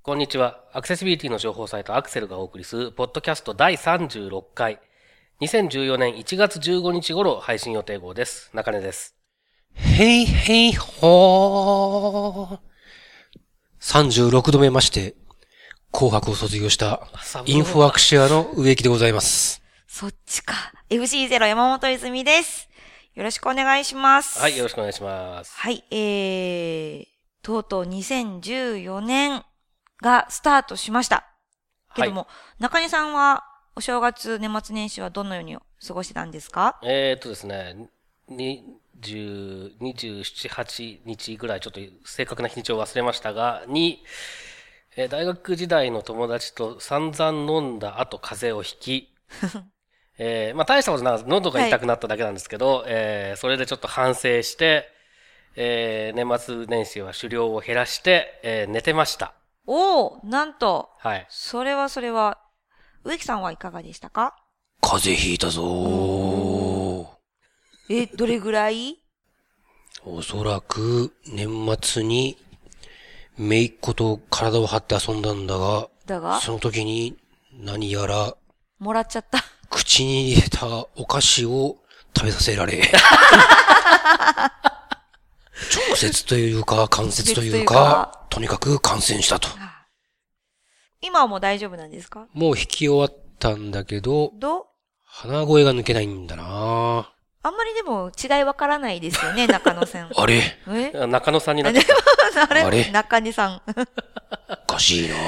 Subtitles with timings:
[0.00, 0.64] こんにちは。
[0.72, 4.80] アクセシビリティの情報サイトアクセルがお送りする、ポッドキャスト第36回。
[5.42, 8.48] 2014年1月15日頃配信予定号です。
[8.54, 9.14] 中根です。
[9.74, 12.58] へいへいほー。
[13.82, 15.16] 36度目まして、
[15.92, 19.60] 紅白を卒業した寒、インフォアクシアの植木でございます。
[19.86, 20.54] そっちか。
[20.88, 22.69] FC0 山本泉です。
[23.20, 24.40] よろしくお願いします。
[24.40, 25.52] はい、よろしくお願いします。
[25.54, 27.06] はい、えー、
[27.42, 29.44] とうとう2014年
[30.00, 31.26] がスタートしました。
[31.94, 32.28] けども、
[32.60, 33.44] 中根さんは
[33.76, 36.80] お正月、年末年始はどのように過ごしてたんですか？
[36.82, 37.90] えー、っとですね、
[38.30, 44.02] 20、27、8日ぐらいちょっと正確な日にちを忘れましたが、に、
[44.96, 49.14] えー大学時代の友達と散々飲んだ後風邪をひき、
[50.22, 54.86] えーまあ大したことなく喉が痛くなっただけなんですけど、えーそれでちょっと反省して、
[55.56, 59.32] えー年末年始は狩猟を減らして、えー寝てました。
[59.66, 61.26] おー、なんと、はい。
[61.30, 62.38] それはそれは、
[63.04, 64.36] 植木さんはいかがでしたか？
[64.82, 67.06] 風邪ひいたぞー。
[67.88, 68.98] え、どれぐらい？
[70.04, 71.48] おそらく、年
[71.80, 72.36] 末に、
[73.38, 77.16] めいっ子と体を張って遊んだんだが、だが、その時に、
[77.52, 78.34] 何やら、
[78.78, 79.44] もらっちゃった。
[79.70, 81.78] 口に入れたお菓子を
[82.16, 82.82] 食べさせられ。
[85.88, 89.48] 直接というか、間接というかか、とにかく感染したと。
[91.00, 92.26] 今はもう大丈夫なんですか？
[92.32, 94.64] もう引き終わったんだけど、どう？
[95.04, 97.12] 鼻声が抜けないんだな。
[97.42, 100.10] あんまりでも違いわからないですよね、 中野さん。
[100.14, 100.58] あれ？
[100.68, 101.06] え？
[101.06, 101.80] 中野さんになって
[102.50, 102.62] あれ？
[102.62, 102.90] あれ？
[102.90, 103.62] 中根さん。
[104.50, 105.14] おかしいな。
[105.16, 105.18] う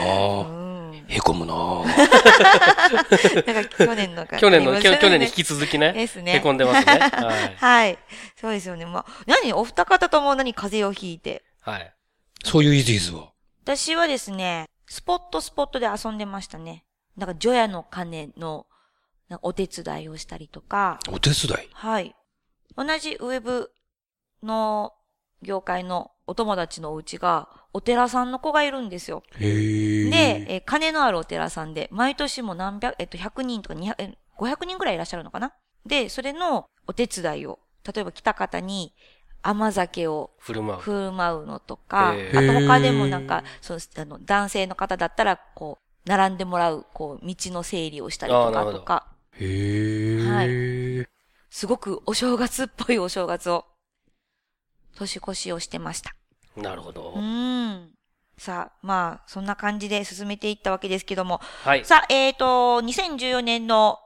[0.44, 0.61] ん。
[1.12, 3.02] へこむな な
[3.60, 6.98] んか去年のか去年の、去年に引き続きね、ですねへこんでますね。
[7.12, 7.56] はい。
[7.56, 7.98] はい。
[8.40, 8.86] そうですよね。
[8.86, 11.44] まあ、何お二方とも何風邪をひいて？
[11.60, 11.94] はい。
[12.44, 13.30] そういうイズイズは。
[13.64, 16.84] 私はですね、スポットスポットで遊んでましたね。
[17.16, 18.66] なんか、除夜の鐘の
[19.42, 21.68] お手伝いをしたりとか、お手伝い？
[21.74, 22.16] はい。
[22.76, 23.70] 同じウェブ
[24.42, 24.94] の
[25.42, 29.22] 業界のお友達のお家が、お寺さんの子がいるんですよ。
[29.38, 29.46] で、
[30.48, 35.52] えー金のあるお寺さんで、毎年も何百、えっと、100人とか200、え500人くらいいらっしゃるのかな？
[35.86, 37.58] で、それのお手伝いを、
[37.92, 38.94] 例えば来た方に
[39.42, 40.80] 甘酒を振る舞う。
[40.80, 49.06] 振る舞うのとか、へあと他でもなんか、そう、あの、男性の方だったら、こう、並んでもらう、こう、道の整理をしたりとかとか、
[49.38, 51.06] へー。
[51.50, 53.66] すごくお正月っぽいお正月を、
[54.96, 56.14] 年越しをしてました。
[56.56, 57.18] なるほどう。
[57.18, 57.90] ーん。
[58.38, 61.84] さあ、まあ、そんな感じで進めていったわけですけども、はい。
[61.84, 63.98] さあ、えっ、と、2014年の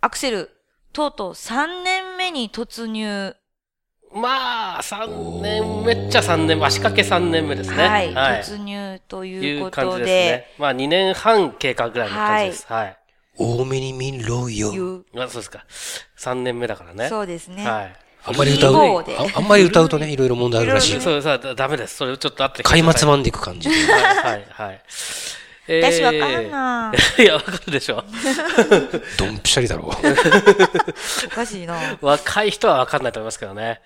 [0.00, 0.50] アクセル、
[0.92, 3.34] とうとう3年目に突入。
[4.12, 7.76] まあ、3年目っちゃ3年目、足掛け3年目ですね。
[7.76, 8.42] はい、はい。
[8.42, 10.54] 突入といいうことで、ですね。
[10.58, 12.66] まあ、2年半経過ぐらいの感じです。
[12.72, 12.98] はい。
[13.36, 14.72] 多めに見ろよ。
[14.72, 15.64] いうまあ、そうですか。
[16.18, 17.08] 3年目だからね。
[17.08, 17.68] そうですね。
[17.68, 18.03] はい。
[18.26, 19.04] あんまり歌う、あ
[19.34, 21.00] あんまり歌うとね、いろいろ問題あるらしいよ。
[21.00, 21.96] そうさ、ダメです。
[21.96, 22.62] それちょっと後で。
[22.62, 23.74] 買いまつまんでいく感じで。
[23.92, 24.82] はい、はい、はい。
[25.66, 28.04] えー私わかんないや、わかるでしょ。
[29.18, 29.84] ドンピシャリだろ。
[29.84, 31.78] おかしいな。
[32.02, 33.80] 若い人はわかんないと思いますけどね。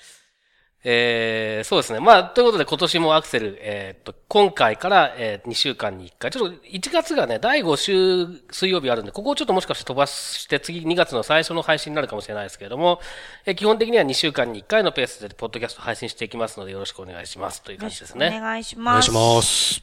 [0.84, 1.98] えー、そうですね。
[1.98, 6.30] まあ、ということで今年もアクセル、えーっと、今回から、えー、2週間に1回。
[6.30, 13.00] ちょっと1月がね、第5週水曜日あるんで、ここをちょっともしかして飛ばして次2月の最初の配信になるかもしれないですけれども、
[13.44, 18.38] えー基本的には2週間に1回のペースでポッドキャスト配信していきますのでよろしくお願いしますという感じですおね。
[18.40, 19.10] 願いしおます。
[19.10, 19.82] 願いします。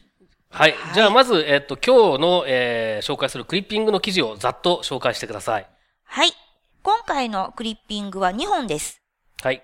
[0.49, 0.75] はい。
[0.93, 5.67] じゃあまず、えーっと、今日の、えー紹介するクリッピングの記事をざっと紹介してください。
[6.05, 6.31] はい。
[6.81, 9.01] 今回のクリッピングは2本です。
[9.43, 9.61] はい。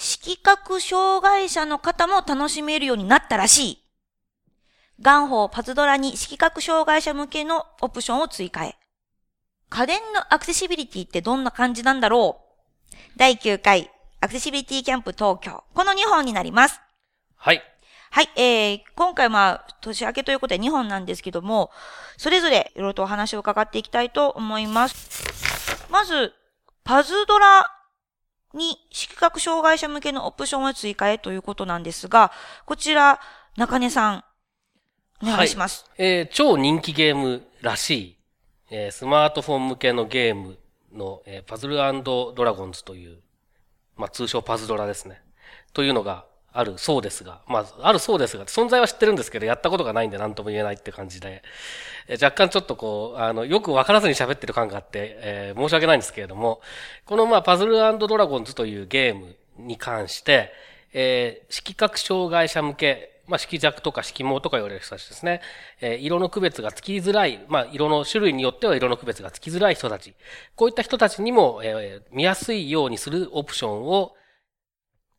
[0.00, 3.84] 色覚障害者の方も楽しめるようになったらしい。
[5.00, 8.76] ガンホーパズドラに色覚障害者向けのオプションを追加へ。
[9.68, 13.90] 家電のアクセシビリティってどんな感じなんだろう第9回
[14.20, 15.64] アクセシビリティキャンプ東京。
[15.74, 16.80] この2本になります。
[17.34, 17.60] はい。
[18.12, 21.72] はい、えー、今回まあ、年明けということで2本なんですけども、
[22.16, 25.88] それぞれいろいろとお話を伺っていきたいと思います。
[25.90, 26.32] まず、
[26.84, 27.77] パズドラ
[28.54, 32.32] に視覚障害者向けのオプションを追加へということなんですが、
[32.64, 33.20] こちら、
[33.56, 34.24] 中根さん、
[35.22, 35.84] お願いします。
[35.98, 38.18] えー超人気ゲームらしい、
[38.70, 40.58] えースマートフォン向けのゲーム
[40.92, 43.18] の、えーパズルドラゴンズという、
[43.96, 45.20] まあ、通称パズドラですね。
[45.72, 51.42] というのが、あるそうですが、まあ、あるそうですが、存在は知ってるんですけど、やったことがないんで何とも言えないって感じで、
[52.10, 56.60] 若干ちょっとこう、あの、よくわからずに喋ってる感があって、えー、申し訳ないんですけれども、
[57.04, 60.52] このまあ、パズルドラゴンズというゲームに関して、
[60.92, 65.42] えー、色覚障害者向け、まあ、色弱とか色盲とか言われる人たちですね。
[65.82, 70.14] えー、色の区別がつきづらい、まあ、色の種類によっては色の区別がつきづらい人たち。
[70.56, 74.14] こういった人たちにも、えー、見やすいようにするオプションを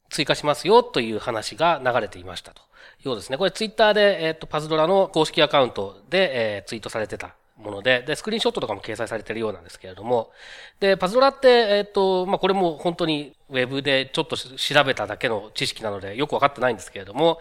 [0.09, 2.61] 追加しますよという話が流れていましたと。
[3.03, 3.37] ようですね。
[3.37, 10.31] これツイッターで、えっ、と、パズドラの公式アカウントで、え、ツイートされてたもので、で、スクリーンショットとかも掲載されてるようなんですけれども、
[10.79, 17.39] で、パズドラって、えっ、と、まあ、これも本当にウェブでちょっと調べただけの知識なので、よくわかってないんですけれども、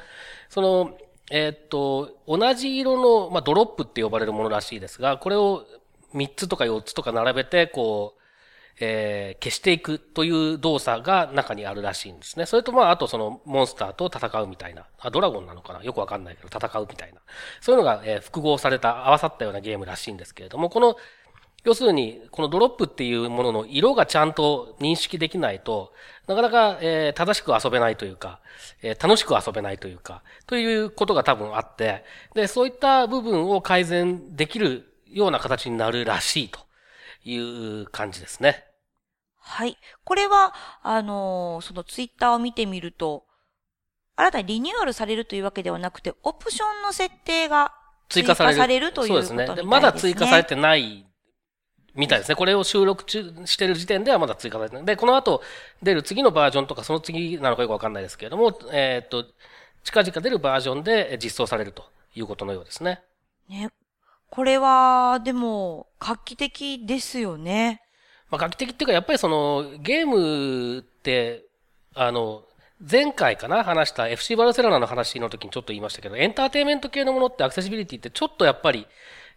[0.49, 0.97] その、
[1.31, 5.64] えっ、と、同じ色の、まあ、ドロップって呼ばれるものらしいですが、これを
[6.14, 8.19] 3つとか4つとか並べて、こう、
[8.81, 12.47] えー、消していくという動作が中にあるらしいんですね。
[12.47, 14.87] それとまあ、あとそのモンスターと戦うみたいな。
[15.01, 15.83] あ、ドラゴンなのかな？
[15.83, 17.21] よくわかんないけど、戦うみたいな。
[17.61, 20.97] そういうのが、えー、複合された、合わさったようなゲームらしいんですけれども、この、
[21.65, 25.93] 要するに、このドロップっていうものの色がちゃんと認識できないと、
[26.29, 28.41] なかなか、えー、正しく遊べないというか、
[28.81, 32.05] えー、楽しく遊べないというか、ということが多分あって、
[32.35, 36.61] で、そういった部分を改善できるような形になるらしいと
[37.25, 38.65] いう感じですね。
[39.49, 39.79] はい。
[40.05, 43.25] これは、あのー、そのツイッターを見てみると、
[44.15, 47.73] 新たにリニューアルされるというわけではなくて、オプションの設定が
[48.11, 49.47] 追加されるということですね。
[49.47, 49.71] そうですね。
[49.71, 51.06] まだ追加されてない
[51.95, 52.35] みたいですね。
[52.37, 54.85] これを収録中してる時点ではまだ追加されてない。
[54.85, 55.43] で、この後
[55.83, 59.25] 出る次のバージョンとか、その次なのかよくわかんないですけれども、えっ、ー、と、
[59.83, 61.85] 近々出るバージョンで実装されると
[62.15, 63.00] いうことのようですね。
[63.49, 63.71] ね。
[64.31, 67.83] これは、でも、画期的ですよね。
[68.31, 71.45] まあ、画期的っていうか、やっぱりその、ゲームって、
[71.95, 72.45] あの、
[72.91, 78.87] 前回かな話した FC バルセロナの話の時にちょっと言いましたけど、エンターテイメント系のものってアクセシビリティってちょっとやっぱり、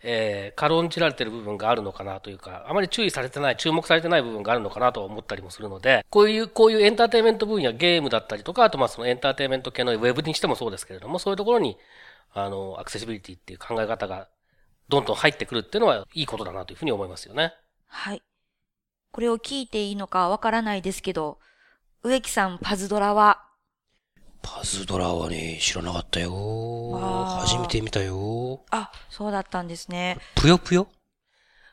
[0.03, 11.77] えー、軽んじられてる部分があるのかなというか、あまり注意されてない、注目されてない部分があるのかなと思ったりもするので、こういう、こういうエンターテイメント分野、ゲームだったりとか、あとまあそのエンターテイメント系のウェブにしてもそうですけれども、そういうところに、
[12.33, 14.27] あの、アクセシビリティっていう考え方が
[14.89, 17.53] どんどん入ってくるっていうのはいいことだなというふうに思いますよね。
[17.87, 18.21] はい。
[19.11, 21.37] これを聞いていいのかわからないですけど、
[22.03, 23.43] 植木さん、パズドラは？
[24.41, 26.31] パズドラはね、知らなかったよ。
[27.41, 28.63] 初めて見たよ。
[28.71, 30.17] あ、そうだったんですね。
[30.35, 30.87] ぷよぷよ？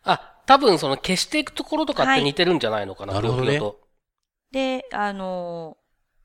[0.03, 3.61] あ、多分その消していくところとかって似てるんじゃないのかな、はい、なるほどね。
[4.51, 5.77] で、あの、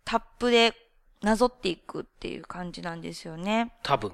[0.06, 0.74] タップで
[1.22, 3.74] なぞっていくっていう感じなんですよね。
[3.84, 4.14] 多分。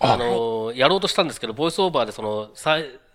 [0.00, 2.50] あの、はい、やろうとしたんですけど、ボイスオーバーでその、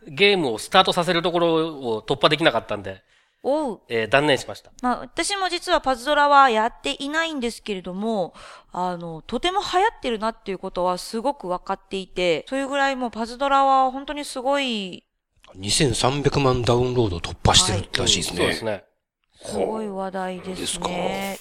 [0.07, 1.53] ゲームをスタートさせるところ
[1.97, 3.03] を突破できなかったんで、
[3.43, 3.81] おう。
[3.87, 4.71] えー、断念しました。
[4.81, 8.33] まあ、私も実はパズドラはやっていないんですけれども、
[8.71, 15.03] あの、とても流行ってるなっていうことはすごく分かっていて、そういうぐらいもうパズドラは本当にすごい。
[15.55, 18.45] 2300万ダウンロード突破してるらしいですね。
[18.45, 18.83] はい、そうですね。
[19.45, 21.37] すごい話題ですね。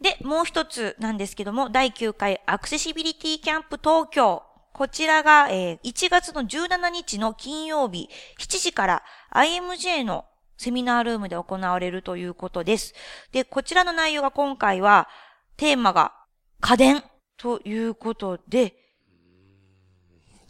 [0.00, 4.42] でもう一つなんですけども、第9回アクセシビリティキャンプ東京。
[4.72, 9.02] こちらが、えー、1月の17日の金曜日7時から
[9.34, 10.24] IMJ の
[10.58, 12.94] セミナールームで行われるということです。
[13.32, 15.08] で、こちらの内容が今回は、
[15.56, 16.12] テーマが
[16.60, 17.02] 家電
[17.36, 18.74] ということで、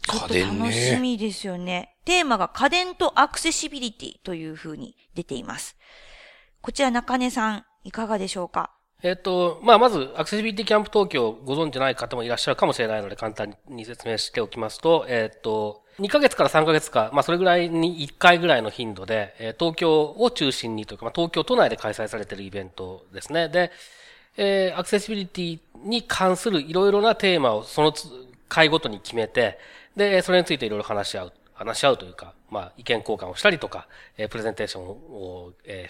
[0.07, 0.59] 家電ね。
[0.59, 1.95] 楽しみですよね。
[2.03, 5.77] テーマが家電とアクセシビリティという風に出ています。
[6.61, 8.71] こちら中根さん、いかがでしょうか？
[9.01, 23.47] えっ、と、まあ、まず、アクセシビリティキャンプ東京ご存知ない方もいらっしゃるかもしれないので、簡単に説明しておきますと、えっ、と、2ヶ月から3ヶ月か、まあ、それぐらいに1回ぐらいの頻度で、え東京を中心にというか、まあ、東京都内で開催されているイベントですね。
[23.47, 23.71] で、
[24.35, 27.93] え、アクセシビリティに関するいろいろなテーマをその
[28.47, 29.59] 回ごとに決めて、
[29.95, 33.87] で、それについていろいろ話し合う、話し合うというか、まあ、意見交換をしたりとか、
[34.17, 35.87] え、プレゼンテーションを、え、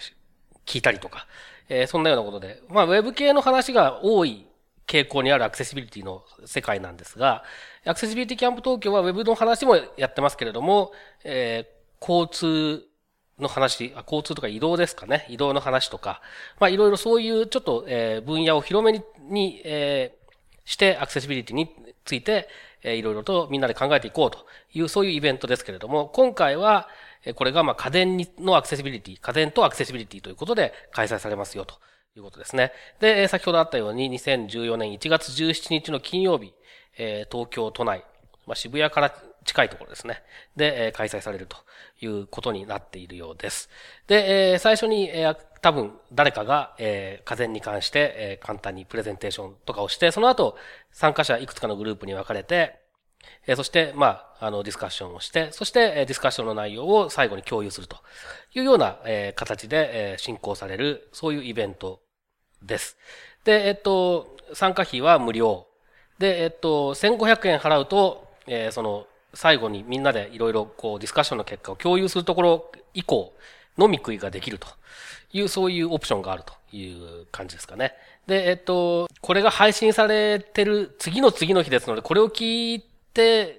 [0.70, 1.26] 聞いたりとか、
[1.68, 4.46] えー、そんなようなことで、まあ、ウェブ系の話が多い
[4.86, 7.42] 傾向にあるアクセシビリティの世界なんですが、
[7.84, 10.92] アクセシビリティキャンプ東京は Web の話もやってますけれども、
[11.24, 12.84] えー、交通
[13.40, 15.26] の話あ、交通とか移動ですかね。
[15.28, 16.20] 移動の話とか、
[16.60, 21.68] まあいろいろそういうちょっと、えー、分野を広めに、にえー、してアクセシビリティに
[22.04, 22.48] ついて、
[22.82, 26.88] えー、いろいろとみんなで考えていこうという、そういうイベントですけれども、今回は、
[27.34, 31.74] これがまあ家電のアクセシビリティ、家電とアクセシビリティということで開催されますよと。
[32.16, 32.72] いうことですね。
[32.98, 36.52] で、先ほどあったように2014年1月17日の金曜日、
[36.98, 38.04] えー、東京都内、
[38.46, 40.22] まあ、渋谷から近いところですね。
[40.56, 41.56] で、えー、開催されると
[42.00, 43.70] いうことになっているようです。
[44.06, 50.56] で、えー、最初に、えー、多分誰かが、えー、家電に関して、えー、簡単にプレゼンテーションとかをして、その後、
[50.92, 52.80] 参加者いくつかのグループに分かれて、
[53.46, 57.98] えー、そして、まあ、あの、ディスカッションをして、そして、えー、ディスカッションの内容を最後に共有すると
[58.54, 62.00] いうような、えー、形で、えー、進行される、そういうイベント
[62.62, 62.96] です。
[63.44, 65.66] で、えっと、参加費は無料。
[66.18, 73.32] で、えっと、1500円払うと、えー、その、最後にみんなでいろいろこうディスカッションの結果を共有するところ以降、
[73.78, 74.68] 飲み食いができると
[75.32, 77.94] いう、そういうオプションがあるという感じですかね。
[78.26, 82.80] で、えっと、これが配信されてる次の次の日ですので、これを聞い
[83.14, 83.58] て、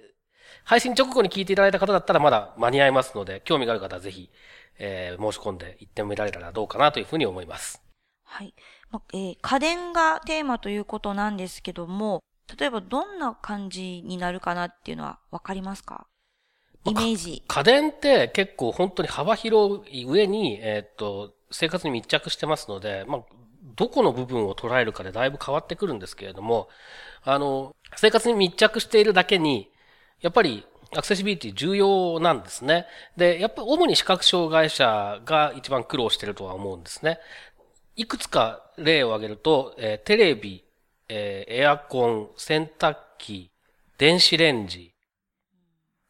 [0.64, 4.30] 配信直後に聞いていただいた方だったらまだ間に合いますので、興味がある方はぜひ、
[4.78, 7.82] えー、申し込んで行ってみられたらどうかなというふうに思います。
[8.24, 8.54] はい。
[8.90, 12.22] まえー、家電がテーマということなんですけども、
[12.60, 16.06] 例えばどんな感じになるかなっていうのはわかりますか？
[16.86, 17.44] イメージ。
[17.48, 23.22] 家電って結構本当に幅広い上に、えー、っと、生活に密着してますので、まあ、
[23.76, 26.70] どこの部分を捉えるかでだいぶ変わってくるんですけれども、
[27.24, 29.70] あの、生活に密着しているだけに、
[30.22, 32.86] やっぱりアクセシビリティ重要なんですね。
[33.16, 37.20] で、やっぱ主に視覚障害者が一番苦労してるとは思うんですね。
[37.96, 40.64] いくつか例を挙げると、えー、テレビ、
[41.08, 43.52] えー、エアコン、洗濯機、
[43.98, 44.94] 電子レンジ、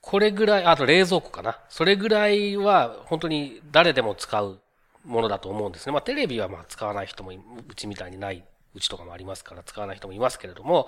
[0.02, 1.60] これぐらい、あと冷蔵庫かな。
[1.70, 4.60] それぐらいは本当に誰でも使う
[5.06, 5.94] ものだと思うんですね。
[5.94, 8.44] まあテレビはまあ使わない人も、うちみたいにない、
[8.74, 10.88] うちとかもありますから使わない人もいますけれども、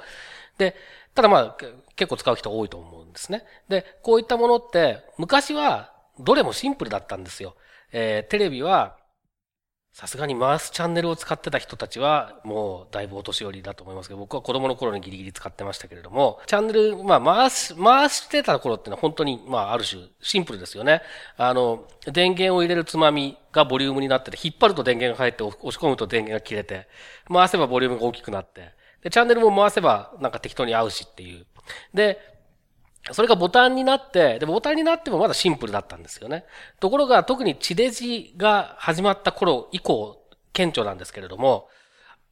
[0.58, 0.76] で、
[1.14, 1.58] ただまあ
[1.96, 3.46] 結構使う人多いと思うんですね。
[3.70, 7.56] で、こういったものって昔はどれもシンプルだったんですよ。
[7.92, 8.98] えー、テレビは
[9.94, 21.04] さすがに回すチャンネルを使ってた人たちは、もうだいぶお年寄りだと思いますけど、僕は子供の頃にギリギリ使ってましたけれども、チャンネル、まあ回す、回してた頃ってのは本当に、まあある種シンプルですよね。
[21.38, 26.88] あの、電源を入れるつまみがボリュームになってて、引っ張ると電源が入って押し込むと電源が切れて、
[27.32, 28.72] 回せばボリュームが大きくなって、
[29.04, 31.46] で、チャンネルも回せばなんか適当に合うしっていう。
[31.94, 32.33] で、
[33.12, 36.46] それがボタンになって、で、ボタンになってもまだシンプルだったんですよね。
[36.80, 41.68] ところが、特に地デジが始まった頃以降、顕著なんですけれども、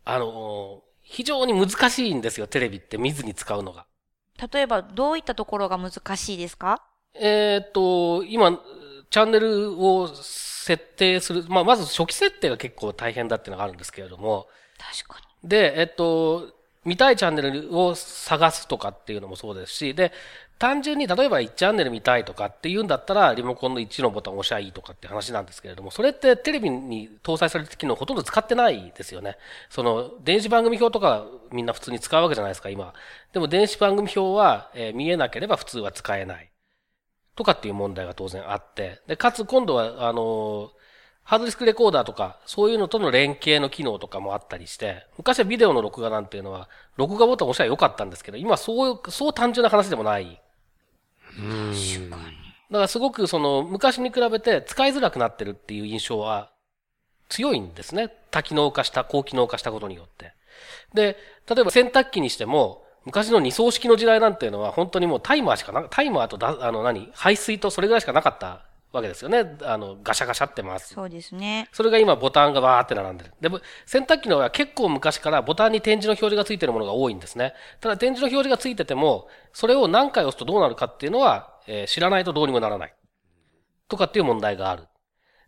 [0.05, 3.85] あの、非常に難しいんですよ、テレビって見ずに使うのが。
[4.53, 6.81] 例えば、どういったところが難しいですか？
[7.15, 8.57] えっと、今、
[9.09, 14.47] チャンネルを設定する、まあ、まず初期設定が結構大変だっていうのがあるんですけれども。
[14.77, 15.49] 確かに。
[15.49, 16.47] で、えっと、
[16.85, 20.13] 見たいチャンネルを探すとかっていうのもそうですし、で、
[20.61, 29.37] 単純に例えば1チャンネル見たいとかっていうんだったら、リモコンの1のボタンを押しゃいいとかって話なんですけれども、それってテレビに搭載された機能ほとんど使ってないですよね。
[29.71, 32.93] その、電子番組表とかみんな普通に使うわけじゃないですか、今。
[33.33, 36.51] でも電子番組表は、え、見えなければ普通は使えない。
[37.35, 39.01] とかっていう問題が当然あって。
[39.07, 40.69] で、かつ今度は、あの
[41.23, 50.39] ハードディスクレコーダーとか、そういうのとの連携の機能とかもあったりして、昔はビデオの録画なんていうのは、録画ボタン押しゃよかったんですけど、今そう、そう単純な話でもない
[51.35, 52.41] 確かに。
[52.71, 56.51] だからすごくその昔に比べて使いづらくなってるっていう印象は
[57.29, 58.09] 強いんですね。
[58.29, 60.33] 多機能化した、高機能化したことによって。
[60.93, 61.17] で、
[61.49, 69.57] 例えば洗濯機にしても、昔の二層式の時代なんていうのは本当にもうタイマーしかな、タイマーとだ、あの何、排水とそれぐらいしかなかったわけですよね。
[69.63, 70.93] あの、ガシャガシャって回す。
[70.93, 71.69] そうですね。
[71.71, 73.31] それが今ボタンがバーって並んでる。
[73.39, 77.53] でも、洗濯機のは結構昔からボタンに点字の表示がついてるものが多いんですね。
[77.79, 82.93] ただ点字の表示がついてても、それを何回押すとどうなるかっていうのは、えー、知らないとどうにもならない。
[83.87, 84.87] とかっていう問題がある。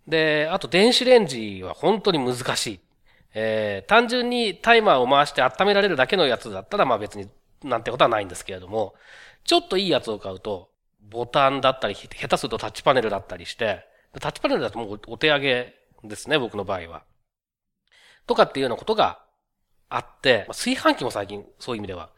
[0.08, 2.80] で、あと電子レンジは本当に難しい。
[3.34, 7.30] えー、単純にタイマーを回して温められるだけのやつだったら、まあ別に
[7.64, 8.94] なんてことはないんですけれども、
[9.44, 10.70] ちょっといいやつを買うと、
[11.10, 13.86] ボタンだったり、下手するとタッチパネルだったりして、
[14.20, 17.04] タッチパネルだともうお手上げですね、僕の場合は。
[18.28, 19.20] とかっていうようなことが
[19.90, 22.10] あって、炊飯器も最近そういう意味では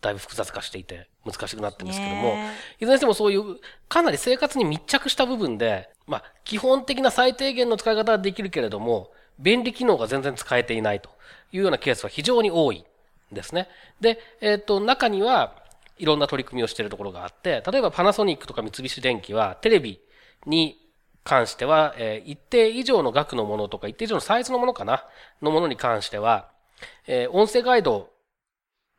[0.00, 2.34] だいぶ複雑化していて難しくなってるんですけども、
[2.80, 3.58] いずれにしてもそういう
[3.88, 11.10] かなり生活に密着した部分で、まあ基本的な最低限の使い方はできるけれども、便利機能が全然使えていないと
[11.52, 12.84] いうようなケースは非常に多い
[13.30, 13.68] ですね。
[14.00, 15.61] で、えっ、ー、と、中には
[16.02, 20.00] いろんな取り組みをしているところがあって、例えばパナソニックとか三菱電機はテレビ
[20.46, 20.76] に
[21.22, 25.06] 関しては、え、一定以上の額のものとか、一定以上のサイズのものかな
[25.40, 26.50] のものに関しては、
[27.06, 28.10] え、音声ガイド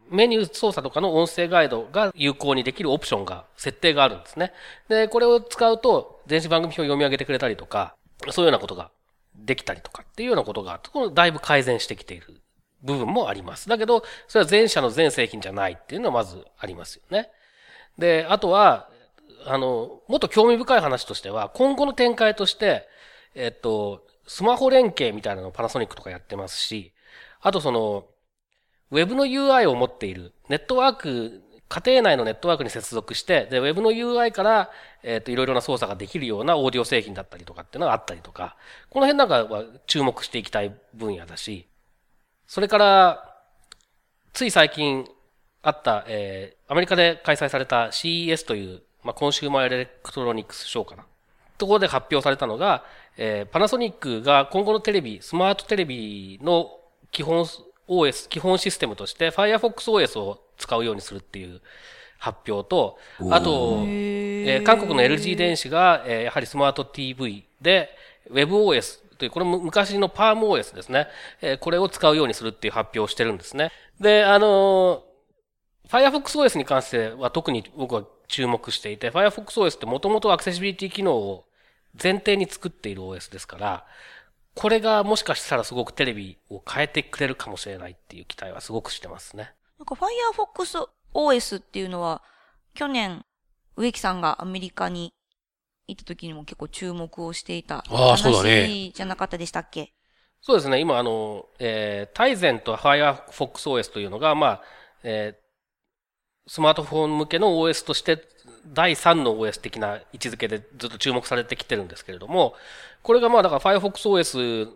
[0.10, 4.54] メニュー操作とかの音声ガイドが有効にできるオプションが、設定があるんですね。
[4.88, 7.96] で、これを使うと、電子番組表を読み上げてくれたりとか、
[8.30, 8.92] そういうようなことが
[9.36, 10.80] できたりとかっていうようなことが、
[11.14, 12.43] だいぶ改善してきている
[12.84, 13.70] 部分もあります。
[13.70, 17.30] だけど、それは全社の全製品じゃないっていうのはまずありますよね。
[17.98, 18.90] で、あとは、
[19.46, 22.88] あの、もっと興味深い話としては、今後の展開として、
[23.36, 26.94] えっと、スマホ連携みたいなのをパナソニックとかやってますし、
[27.42, 28.06] あとその、
[28.92, 34.72] ウェブの UI を持っている、ネットワーク、家庭内のネットワークに接続して、で、ウェブの UI から、
[35.02, 38.56] えっ、と、いろいろな操作ができるようなオーディオ製品だったりとかっていうのがあったりとか、
[38.92, 41.68] この辺なんかは注目していきたい分野だし、
[42.48, 43.36] それから、
[44.34, 45.08] つい最近
[45.62, 51.06] あった、えー、アメリカで開催された CES という、まあ、コンシューマーエレクトロニクスショーかな。
[51.58, 52.84] ところで発表されたのが、
[53.18, 56.72] えー、パナソニックが今後のテレビ、スマートテレビの
[57.12, 57.46] 基本
[57.88, 61.62] OS、基本システムとして Firefox OS を使うようにするっていう
[62.18, 62.98] 発表と、
[63.30, 67.90] あと、えー、韓国の LG 電子が、えー、やはりスマート TV で
[68.32, 71.08] WebOS という、これも昔の PalmOS ですね。
[71.42, 73.72] えー、これを使うようにするっていう発表をしてるんですね。
[74.00, 81.46] で、あのー、Firefox OS に関しては特に僕は注目していて、Firefox OS ってもともとアクセシビリティ機能を
[82.02, 83.86] 前提に作っている OS ですから、
[84.56, 89.54] これがもしかしたらすごくテレビを変えてくれるかもしれないっていう期待はすごくしてますね。
[89.80, 92.22] なんか Firefox OS っていうのは、
[92.74, 93.26] 去年、
[93.76, 95.14] 植木さんがアメリカに
[95.88, 99.94] 行った時にも結構注目をしていた話じゃなかったでしたっけ？
[100.42, 100.80] そうですね。
[100.80, 104.62] 今、あの、えー、タイゼンと Firefox OS というのが、まあ、
[105.04, 108.22] えー、スマートフォン向けの OS として
[108.68, 112.56] 第3の OS 的な位置づけでずっと注目されてきてるんですけれども、
[113.04, 114.70] これがまあだから Firefox OS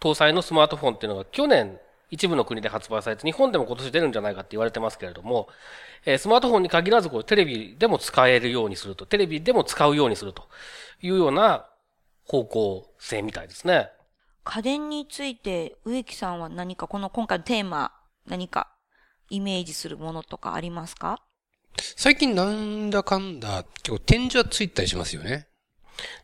[0.00, 1.78] 搭載のスマートフォンっていうのが去年
[2.10, 5.48] 一部の国で発売されて、日本でも今年出るんじゃないかって言われてますけれども、
[6.06, 10.48] えー、スマートフォンに限らずこうテレビでも使えるようにすると、テレビでも使うようにすると
[11.02, 11.68] いうような
[12.24, 13.90] 方向性みたいですね。
[14.44, 17.92] 家電について植木さんは何かこの今回のテーマ
[18.26, 18.68] 何か
[19.28, 21.20] イメージするものとかありますか？
[21.96, 25.48] 最近なんだかんだ、結構展示はついたりしますよね。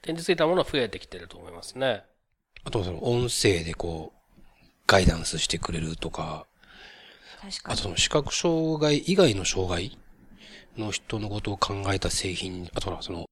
[0.00, 2.04] 展示ついたものは増えてきてると思いますね。
[2.64, 4.18] あとその音声でこう、
[4.86, 6.46] ガイダンスしてくれるとか、
[7.40, 7.74] 確かに。
[7.74, 9.98] あとその視覚障害以外の障害
[10.76, 13.26] の人のことを考えた製品、あとはその、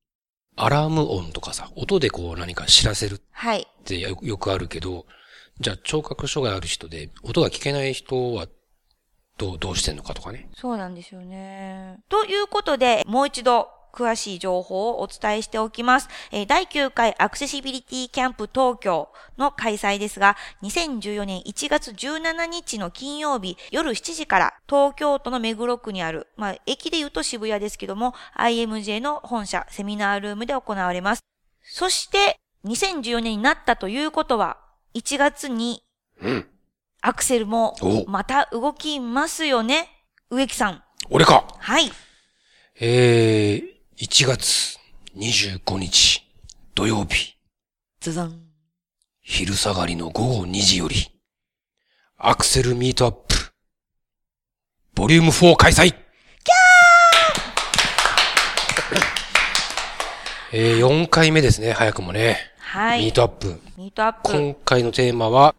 [0.56, 5.06] アラーム音とかさ、音でこう何か知らせるってよくあるけど、
[5.60, 8.46] じゃあ聴覚障害ある人で、音が聞けない人は
[9.38, 10.48] どう、どうしてんのかとかね。
[10.54, 11.98] そうなんですよね。
[12.08, 16.08] ということで、もう一度、詳しい情報をお伝えしておきます。
[16.30, 31.22] えー、第9回アクセシビリティキャンプ東京の開催ですが、2014年1月17日の金曜日夜7時から東京都の目黒区にある、まあ、駅で言うと渋谷ですけども、IMJ の本社セミナールームで行われます。
[31.62, 34.58] そして、2014年になったということは、
[34.94, 35.82] 1月に、
[36.20, 36.46] うん。
[37.00, 37.74] アクセルも、
[38.06, 39.88] また動きますよね。
[40.30, 40.84] 植木さん。
[41.10, 41.90] 俺かはい。
[42.80, 44.78] えー、1月
[45.16, 46.22] 25日
[46.74, 47.36] 土曜日。
[48.00, 48.40] ズザン。
[49.20, 50.96] 昼下がりの午後2時より、
[52.16, 55.98] ACCSELL Meetup、Volume 4開催キャー
[60.56, 62.38] えー、4回目ですね、早くもね。
[62.58, 63.04] はい。
[63.04, 64.32] Meetup。Meetup。
[64.32, 65.54] 今回のテーマは、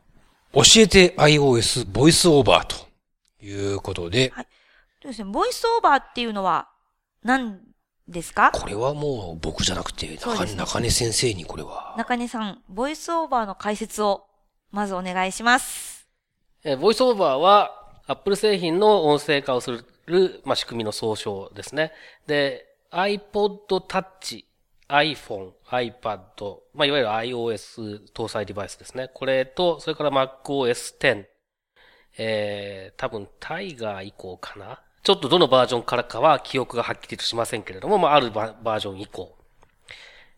[0.54, 2.88] 教えて iOS VoiceOver と
[3.46, 4.32] いうことで。
[4.34, 4.48] はい。
[5.02, 6.68] ですね、ボイスオーバーっていうのは
[7.24, 7.73] 何
[8.08, 8.52] ですか？
[8.52, 10.18] これはもう僕じゃなくて、ね、
[10.58, 11.96] 中根先生にこれは。
[11.98, 14.26] 中根さん、ボイスオーバーの解説を
[14.72, 16.08] まずお願いします。
[16.64, 17.72] えボイスオーバーは
[18.08, 19.72] Apple 製品の音声化をす
[20.06, 21.92] る、まあ、仕組みの総称ですね。
[22.28, 24.44] で、iPod Touch
[24.90, 26.20] iPhone、iPad、
[26.74, 29.10] まあ、いわゆる iOS 搭載デバイスですね。
[29.14, 31.28] これと、それから MacOS X、
[32.18, 34.82] えー、多分タイガー以降かな？
[35.04, 39.36] ちょっとどのバージョンからかは記憶がはっきりとしませんけれども、まあ、あるバージョン以降。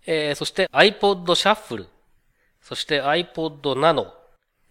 [0.08, 1.88] えー、そして iPod Shuffle、
[2.62, 4.08] そして iPod Nano、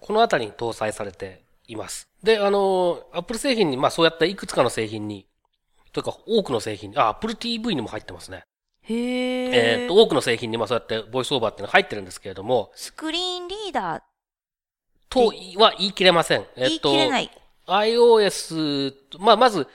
[0.01, 2.09] このあたりに搭載されています。
[2.23, 5.27] で、あの、Apple 製品に、まあそうやったいくつかの製品に、
[5.93, 8.45] というか多くの製品に、あ、Apple TV にも入ってますね。
[8.83, 9.81] へえ。
[9.83, 12.73] えっ、と、多くの製品にまあそうやってボイスオーバーっていうのが入ってるんですけれども。
[12.75, 14.03] スクリーンリーダー
[15.09, 15.27] と
[15.61, 16.41] は言い切れません。
[16.57, 17.31] えっ、言い切れない。
[17.67, 19.67] iOS、まあまず、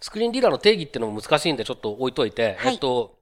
[0.00, 3.18] スクリーンリーダーの定義っていうのも難しいんでちょっと置いといて、はい、えっと、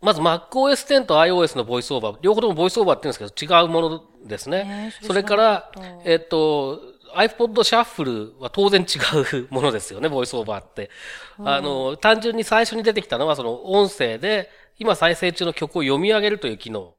[0.00, 4.92] まず MacOS 10と iOS のボイスオーバー、両方ともボイスオーバーって言うんですけど違うものですね。
[5.02, 5.72] それから、
[6.04, 6.80] えっと、
[7.14, 8.98] iPod シャッフルは当然違
[9.38, 10.90] うものですよね、ボイスオーバーって。
[11.38, 16.94] あの、単純に最初に出てきたのは、その音声で、今再生中の曲を読み上げるという機能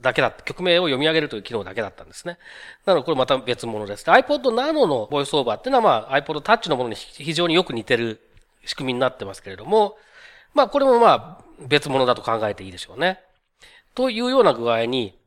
[0.00, 2.38] だけだった、曲名を読み上げるという機能だけだったんですね。
[2.84, 4.04] なので、これまた別物です。
[4.06, 8.20] iPod Nano のボイスオーバーっていうのは、まあ、iPod Touch のものに非常によく似てる
[8.64, 9.96] 仕組みになってますけれども、
[10.54, 13.20] まあ、これもまあ、別物だと考えていいでしょうね。
[13.94, 15.18] というような具合に、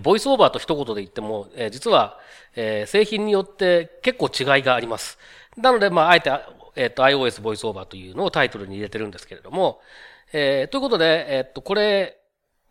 [0.00, 2.18] ボイスオーバーと一言で言っても、えー、実は、
[2.56, 5.18] えー、製品によって結構違いがあります。
[5.56, 6.30] なので、まあ、あえて、
[6.76, 9.80] えっ、ー、と、iOS ボイスオーバーというのをタイトルに入れてるんですけれども、
[10.32, 12.21] えー、ということで、えっ、と、これ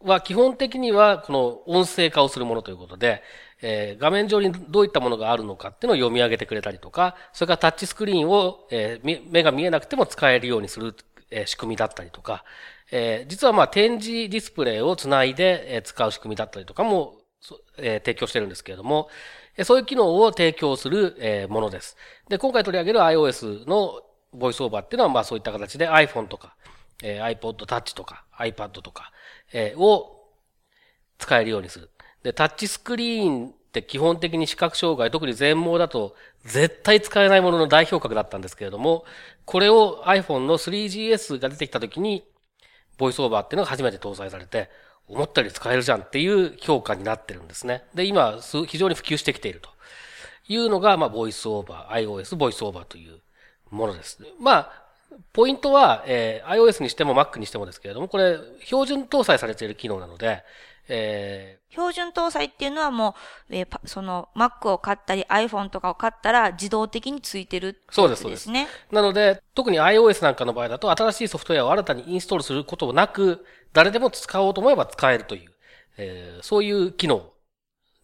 [0.03, 3.23] は基本的には、この音声化をするものということで、
[3.61, 10.95] えー、画面上にどういったものがあるのかっていうのを読み上げてくれたりとか、それからタッチスクリーンを、えー、目が見えなくても使えるようにする、
[11.29, 12.43] えー、仕組みだったりとか、
[12.91, 17.15] えー、実はまあ展示ディスプレイをつないで、えー、使う仕組みだったりとかも、
[17.77, 19.09] えー、提供してるんですけれども、
[19.55, 21.97] えー、そういう機能を提供する、えー、ものです。
[22.29, 24.01] で、今回取り上げる iOS の
[24.33, 26.55] ボイスオーバーっていうのはまあそういった形で iPhone とか、
[27.01, 29.11] えー、iPod Touch とか iPad とか、
[29.53, 30.29] えー、を
[31.17, 31.89] 使えるようにする。
[32.23, 39.05] で、タッチスクリーンって基本的に視覚障害、特に全盲だと絶対使えないものの代表格だったんですけれども、
[39.45, 42.23] これを iPhone の 3GS が出てきた時に、
[42.97, 44.69] ボイスオーバーっていうのが初めて搭載されて、
[45.07, 47.83] 思ったより使えるじゃんっていう評価になってるんですね。
[47.93, 49.69] で、今、非常に普及してきていると
[50.47, 53.19] いうのが、まあ、ボイスオーバー、iOS ボイスオーバーという
[53.69, 54.19] ものです。
[54.39, 54.90] まあ、
[55.33, 60.43] ポイントは、えー、iOS にしても Mac にしてもですけれども、これ、標準搭載されている機能なので、
[60.87, 63.15] えー、標準搭載っていうのはも
[63.49, 67.85] う、えー、その Mac を買ったり iPhone とかを買ったら自動的についてるってね。
[67.91, 68.49] そうです、そうです。
[68.91, 75.51] なので、特に iOS なんかの場合だと新しいソフトウェアを新たにインストールすることなく、誰でも使おうと思えば使えるという、
[75.97, 77.31] えー、そういう機能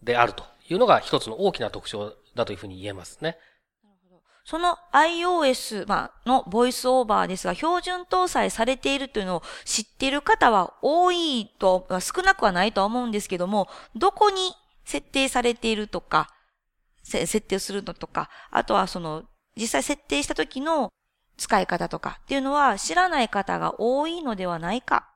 [0.02, 3.36] であるというのが一つの大きな特徴だというふうに言えますね。
[4.48, 5.86] その iOS
[6.24, 14.54] のボイスオーバーですが、標準搭載されているというのを知っている方は多いと、少なくはないとは思うんですけども、どこに
[14.86, 16.32] 設定されているとか、
[17.02, 20.90] 設定するのとか、あとはその、実際設定した時の
[21.36, 25.10] 使い方とかっていうのは知らない方が多いのではないか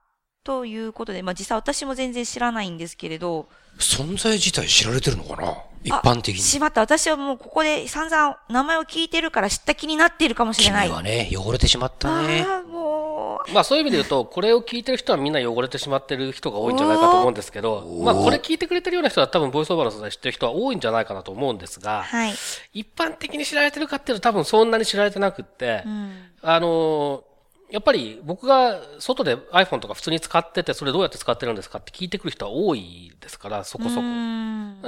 [0.45, 3.49] ということで、まあ実際私も全然知らないんですけれど。
[3.79, 5.71] 存在自体知られてるのかな？
[5.85, 6.40] 一般的に。
[6.40, 6.81] しまった。
[6.81, 10.87] 私はもうここで散々名前を聞いてるから知った気になっているかもしれない。
[10.88, 12.45] 君はね、汚れてしまったね。
[12.49, 13.53] ああ、もう。
[13.53, 22.35] まあそういう意味で言うと、これを聞いてる人はみんな汚れてしまってる人が多いんじゃないかと思うんですけど、まあこれ聞いてくれてるような人は多分ボイスオーバーの素材知ってる人は多いんじゃないかなと思うんですが、はい。
[22.73, 27.25] 一般的に知られてるかっていうと多分そんなに知られてなくって、うん、あの
[27.72, 34.02] やっぱり僕が外で iPhone とか普通に使ってて、それどうやって使ってるんですかって聞いてくる人は多いですから、そこそこ。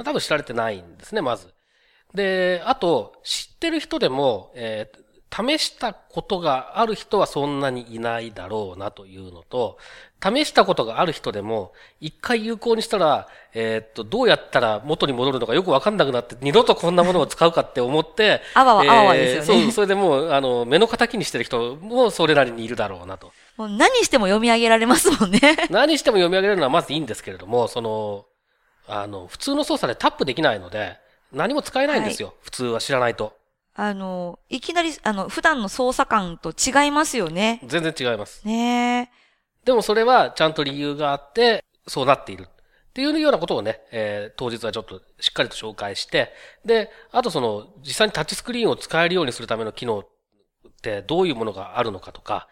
[0.03, 1.47] 多分知られてないんですね、まず。
[2.13, 9.77] で、あと、知ってる人でも、えー、試したことがある人はそんなにいないだろうなというのと、
[10.23, 19.63] 試したことがある人でも、一回有効にしたら、えー、っと、どうやったら元に戻るのかよくわかんなくなって、二度とこんなものを使うかって思って、 あわわ、あわわですよね。
[19.63, 23.33] そう、それでもう、あの、目の敵にしてる人もそれなりにいるだろうなと。
[23.57, 25.39] もう何しても読み上げられますもんね。
[25.69, 28.25] 何しても読み上げられるのはまずいいんですけれども、その、
[28.87, 30.97] あの、普通の操作でタップできないので、
[31.31, 32.29] 何も使えないんですよ。
[32.29, 33.33] はい、普通は知らないと。
[33.77, 37.59] あの、いきなり、あの、普段の操作感と違いますよね。
[37.65, 38.47] 全然違います。
[38.47, 39.11] ね
[39.65, 42.47] でもそれはちゃんと理由があって、そうなっている。
[42.47, 46.31] っていうようなことをね、えー、当日はちょっとしっかりと紹介して、
[46.63, 50.05] で、あとその、実際にタッチスクリーンを使えるようにするための機能っ
[50.81, 52.47] てどういうものがあるのかとか、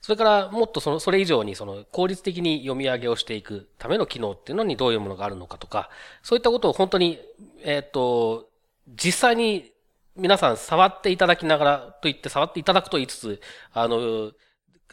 [0.00, 5.90] それからもっとその、それ以上にその効率的に読み上げをしていくための機能っていうのにどういうものがあるのかとか、
[6.22, 7.20] そういったことを本当に、
[7.62, 8.48] えっ、ー、と、
[8.88, 9.71] 実際に
[10.16, 13.40] 皆さん触っていただきながらと言って触っていただくと言いつつ、
[13.72, 14.32] あの、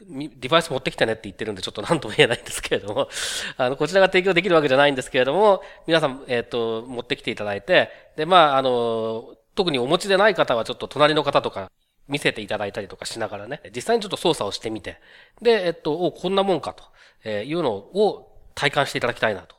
[0.08, 3.10] デバイス持ってきてねって言ってるんでちょっと何とも言えないんですけれども、
[3.58, 11.70] あの、こちらが提供できるわけじゃないんですけれども、皆さん、えっ、と、持ってきていただいて、で、まあ、あの、特にお持ちでない方はちょっと隣の方とか
[12.08, 15.02] 見せていただいたりとかしながらね、実際にちょっと操作をしてみて、
[15.42, 16.86] で、えっと、お、こんなもんかと
[17.24, 19.59] えいうのを体感していただきたいなと。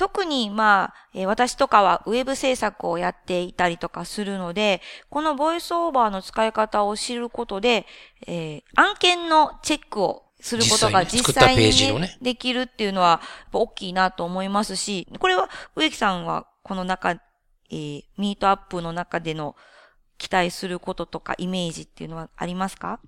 [0.00, 7.84] で、特に、まあ、えー、私とかはウェブ制作をやっていたりとかするので、このボイスオーバーの使い方を知ることで、
[8.26, 13.20] えー、案件のチェックをすることが実際に、ねね、できるっていうのは、
[13.52, 19.54] 大きいなと思いますし、これは植木さんはこの中、えー、ミートアップの中での
[20.16, 23.00] 期待することとかイメージっていうのはありますか？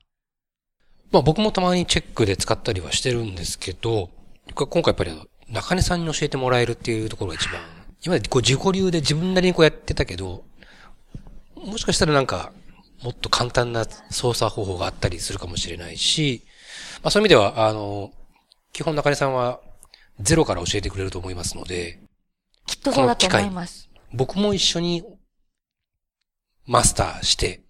[1.10, 4.10] まあ僕もたまにチェックで使ったりはしてるんですけど、
[4.54, 7.60] 今回やっぱり中根さんに教えてもらえるっていうところが一番、
[8.04, 10.44] 今までこう自己流で自分なりにこうやってたけど、
[11.54, 12.52] もしかしたらなんか、
[13.02, 16.42] もっと簡単な操作方法があったりするかもしれないし、
[17.02, 18.12] まあそういう意味では、あの、
[18.72, 19.60] 基本中根さんは
[20.20, 22.00] ゼロから教えてくれると思いますので、
[22.66, 23.90] きっとそうだと思います。
[24.12, 25.04] 僕も一緒に
[26.66, 27.60] マスターして、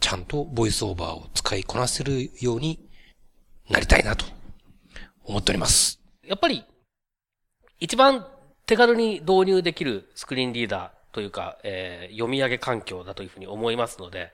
[0.00, 2.78] ちゃんとボイスオーバーを使いこなせるように
[3.68, 4.24] なりたいなと
[5.24, 6.00] 思っております。
[6.24, 6.64] やっぱり、
[7.80, 8.26] 一番
[8.66, 14.32] 手軽に導入できるスクリーンリーダーというか、えー、読み上げ環境だというふうに思いますので、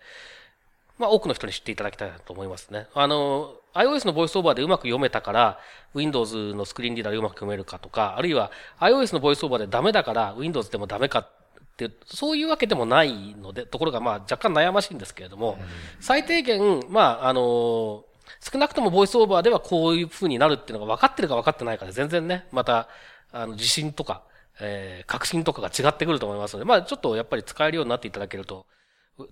[0.99, 2.87] まあ、多くの人に知っていただきたいなと思いますね。
[2.95, 5.59] あの、iOS のボイスオーバーでうまく読めたから、
[5.95, 11.29] Windows のスクリーンリーダーでうまく読めるかとか、あるいは iOS のボイスオーバーでダメだから Windows でもダメかっ
[11.77, 15.59] て、そういうわけでもないので、ところがまあ若干悩ましいんですけれども、
[16.01, 18.05] 最低限、まあ、あの、
[18.41, 22.89] 少なくともボイスオーバーではこういう風になるっていうのが分かってるか分かってないかで全然ね、また、
[23.35, 24.23] あの、自信とか、
[24.61, 28.67] えー、革新とかが違ってくると思いますので、まあちょっとやっぱり使えるようになっていただけると、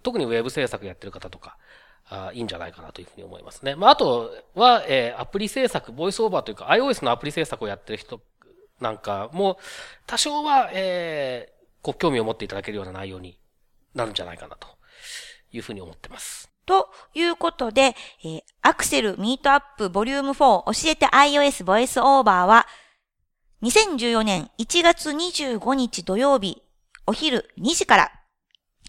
[0.02, 1.56] 特にウェブ制作やってる方とか、
[2.08, 3.76] あいいんじゃないかなというふうに思いますね。
[3.76, 8.20] まあ、あとは、えー、アプリ制作、ボイスオーバーというか iOS のアプリ制作をやってる人
[8.80, 9.58] なんかも、
[10.06, 13.38] 多少は、えー、ご興味を持っていただけるような内容に
[13.94, 14.68] なるんじゃないかなと
[15.52, 16.50] いうふうに思ってます。
[16.66, 22.66] ということで、えー、 ACCSELL Meetup Volume 4教えて iOS VoiceOver は、
[23.62, 26.62] 2014年1月25日土曜日
[27.06, 28.12] お昼2時から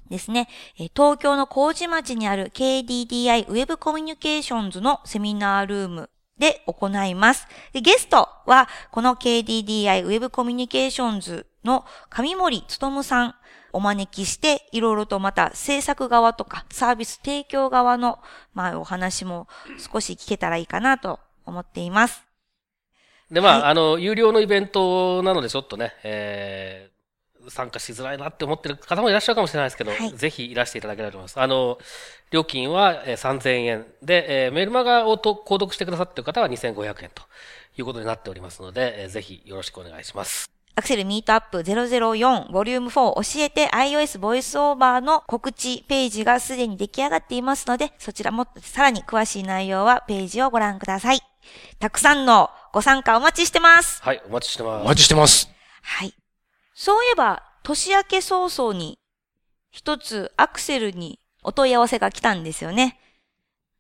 [0.10, 0.48] ですね、
[0.96, 7.48] 東京の麹町にある KDDI ウェブコミュニケーションズのセミナールームで行います。
[7.74, 13.36] ゲストは、この KDDI ウェブコミュニケーションズの上森努さん
[13.72, 18.20] お招きして、いろいろとまた制作側とかサービス提供側の、
[18.54, 22.33] まあ、お話も少し聞けたらいいかなと思っています。
[23.32, 26.90] で、まあ、はい、あの、有料のイベントなのでちょっとね、え
[27.50, 31.40] 参加しづらいなって思ってる方もいらっしゃるかもしれないですけど、はい、ぜひいらしていただければと思います。
[31.40, 31.78] あの、
[32.32, 37.24] 料金は3000円で、えー、メルマガをと購読してくださっている方は2500円と
[37.78, 40.50] いうことになっておりますので、えー、ぜひよろしくお願いします。
[40.76, 51.20] アクセルミートアップ004ボリューム4教えて iOS ボイスオーバーの告知ページがすでに出来上がっていますので、そちらもさらに詳しい内容はページをご覧ください。
[51.78, 54.02] たくさんのご参加お待ちしてます。
[54.02, 54.82] はい、お待ちしてます。
[54.82, 55.48] お待ちしてます。
[55.84, 56.16] はい。
[56.74, 58.98] そういえば、年明け早々に、
[59.70, 63.00] 一つアクセルにお問い合わせが来たんですよね。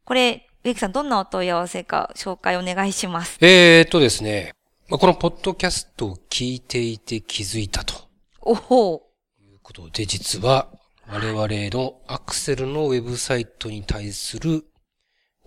[0.05, 3.39] これ、植木さん、どんなお問い合わせか紹介お願いします。
[3.41, 4.53] えー、っとですね、
[4.87, 7.95] このポッドキャストを聞いていて気づいたと。
[8.41, 9.09] おほ
[9.41, 9.43] う。
[9.43, 10.67] いうことで、実は、
[11.07, 14.65] 我々のアクセルのウェブサイトに対する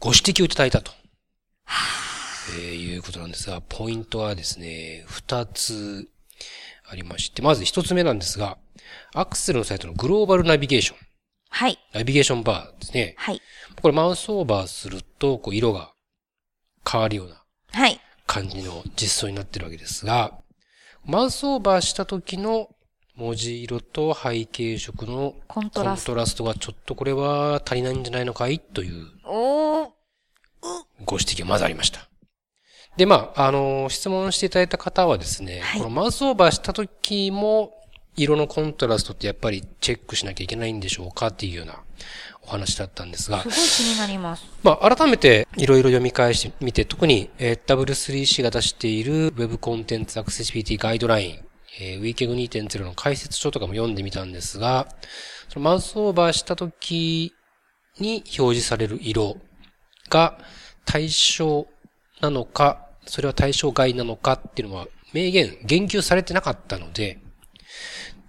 [0.01, 0.91] ご指摘をいただいたと。
[1.65, 2.06] は
[2.51, 6.09] えー、いうことなんですが、ポイントはですね、二つ
[6.89, 8.59] ありまして、まず一つ目なんですが、
[9.15, 10.99] アクセルのサイトのグローバルナビゲーション。
[11.49, 11.79] はい。
[11.93, 13.15] ナビゲーションバーですね。
[13.17, 13.41] はい。
[13.81, 15.93] これマウスオーバーすると、こう色が
[16.89, 17.43] 変わるような。
[17.73, 18.01] はい。
[18.27, 20.39] 感じの実装になってるわけですが、
[21.05, 22.69] マウスオーバーした時の
[23.15, 28.59] 文字色と背景色のコントラストがちょっとこれは足りないんじゃないのかい？
[28.59, 29.07] という、
[31.05, 32.09] ご指摘がまずありました。
[32.97, 37.73] で、まあ、あの、質問していただいた方はですね、はい、このマウスオーバーした時も、
[38.17, 41.83] 色のコントラストってやっぱりチェックしなきゃいけないんでしょうかっていうような
[42.43, 43.43] お話だったんですが。
[43.43, 44.47] すごい気になります。
[44.63, 51.45] まあ、改めていろいろ読み返してみて、特に、えー、W3C が出している Web コンテンツアクセシビリティガイドライン、
[51.79, 54.89] えー、WeCag2.0 の解説書とかも読んでみたんですが、
[55.51, 57.35] そのマウスオーバーした時
[57.99, 59.37] に表示される色
[60.09, 60.39] が
[60.87, 61.67] 対象
[62.21, 67.19] なのか、それは対象外なのかっていうのは明言、言及されてなかったので、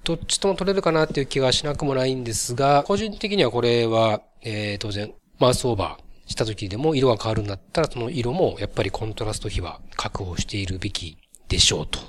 [0.03, 11.17] どっちとも取れるかなっていう気がしなくもないんですが、個人的にはこれは、えー、当然、マウスオーバーした時でも色が変わるんだったら、その色もやっぱりコントラスト比は確保しているべき
[11.49, 11.99] でしょうと。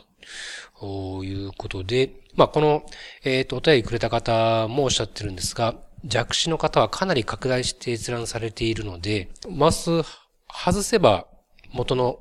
[1.24, 2.86] いうことで、まあ、この、
[3.24, 9.90] えっ、ー、と、お便りくれた方もおっしゃってるんですが、弱視の方はかなり拡大して閲覧されているので、マウス
[10.48, 11.26] 外せば
[11.72, 12.20] 元の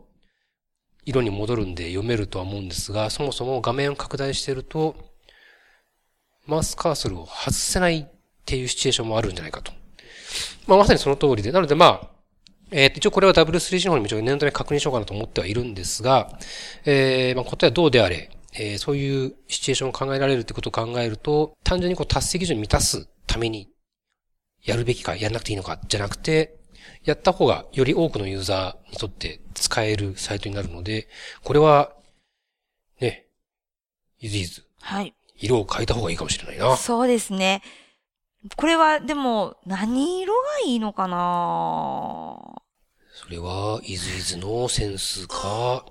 [1.08, 4.96] 色に戻るんで読めるとは思うんですが、そもそも画面を拡大してると、
[6.46, 8.08] マウスカーソルを外せないっ
[8.46, 9.72] ていうシチュエーションもあるんじゃないかと。
[10.68, 12.10] まあ、まさにその通りで、なのでまあ、
[12.72, 16.38] えー、一応これは W3C の方にもちょっと念のため確認しようかなと思ってはいるんですが、
[16.84, 23.70] えー、まあ答えはどうであれ、えー、そういうシチュエーションを考えられるってことを考えると、単純にこう達成基準を満たすために、
[24.66, 26.57] やるべきか、やらなくていいのか、じゃなくて、
[27.04, 31.08] やった方がより多くのユーザーにとって使えるサイトになるので、
[31.44, 31.94] これは、
[33.00, 33.26] ね、
[34.20, 34.66] イズイズ。
[34.82, 35.14] はい。
[35.40, 36.76] 色を変えた方がいいかもしれないな。
[36.78, 37.62] そうですね。
[38.56, 41.18] これは、でも、何色がいいのかな？
[43.14, 45.86] それは、イズイズのセンスか、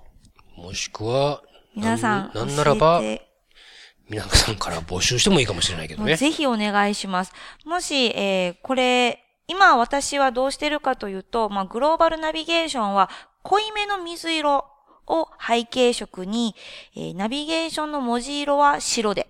[0.55, 1.43] もしくは、
[1.75, 3.01] 皆さん、なんならば、
[4.09, 6.15] 皆さんから募集してもいいかもしれないけどね。
[6.15, 7.33] ぜひお願いします。
[7.65, 13.09] もし、えー、これ、今私はどうしてるかというと、まあ、グローバルナビゲーションは
[13.43, 14.65] 濃いめの水色
[15.07, 16.53] を背景色に、
[16.95, 19.27] えー、ナビゲーションの文字色は白で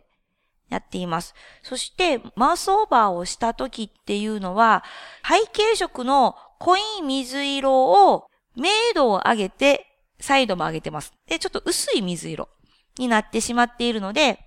[0.70, 1.34] やっています。
[1.64, 4.84] そして、マウスオーバーをした時っていうのは、
[5.24, 9.86] 背景色の濃い水色を明度を上げて、
[10.20, 11.14] サイドも上げてます。
[11.28, 12.50] で、ちょっと薄い水色
[12.98, 14.40] になってしまっているので、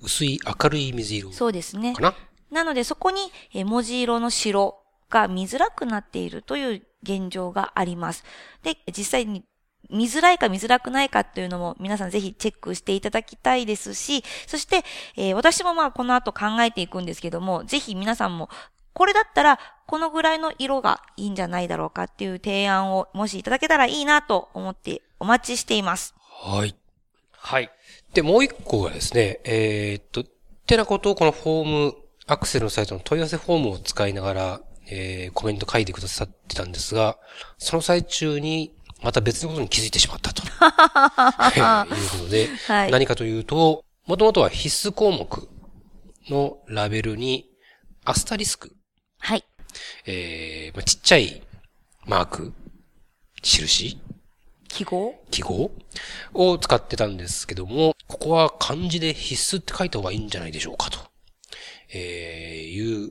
[0.00, 1.94] 薄い明るい水色そうですね。
[1.94, 2.14] かな
[2.50, 3.30] なのでそこに
[3.64, 8.24] 文字色の白が見づらくなっているという現状があります。
[8.62, 9.44] で、実際に
[9.90, 14.84] 見づらいか見づらくないかっていうのも皆さんぜひチェックしていただきたいですし、そして、
[15.16, 18.50] えー、私もまあこの後考えていくんですけども、ぜひ皆さんも
[18.92, 26.14] これだったらこのぐらいの色がいいんじゃないだろうかっていう提案をもしいただけたらいいなと思ってお待ちしています。
[26.18, 26.74] はい。
[27.32, 27.70] はい。
[28.12, 30.24] で、もう一個がですね、えー、っと、っ
[30.66, 31.94] てなことをこのフォーム、
[32.26, 37.18] アクセルのサイトの問い合わせフォームを使いながら、えー、コメント書いてくださってたんですが、
[37.58, 40.42] その最中に、また別のことに気づいてしまったと。
[40.42, 45.48] いうことで、はい、何かというと、もともとは必須項目
[46.28, 47.48] のラベルに、
[48.04, 48.74] アスタリスク。
[49.18, 49.44] はい。
[50.06, 51.42] えー、まあ、ちっちゃい
[52.06, 52.52] マーク、
[53.42, 54.00] 印
[54.68, 55.14] 記号？
[55.30, 55.70] 記号
[56.34, 60.98] を使ってたんですけども、ここは漢字で必須って書いた方がいいんじゃないでしょうかと、
[61.92, 63.10] えー、いう、